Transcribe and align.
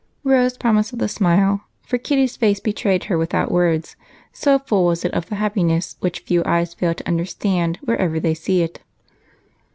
Rose 0.23 0.57
promised 0.57 0.91
with 0.91 1.01
a 1.03 1.07
smile, 1.07 1.65
for 1.85 1.99
Kitty's 1.99 2.35
face 2.35 2.59
betrayed 2.59 3.03
her 3.03 3.19
without 3.19 3.51
words, 3.51 3.95
so 4.33 4.57
full 4.57 4.83
was 4.85 5.05
it 5.05 5.13
of 5.13 5.29
the 5.29 5.35
happiness 5.35 5.95
which 5.99 6.21
few 6.21 6.41
eyes 6.43 6.73
fail 6.73 6.95
to 6.95 7.07
understand 7.07 7.77
whenever 7.83 8.19
they 8.19 8.33
see 8.33 8.63
it. 8.63 8.79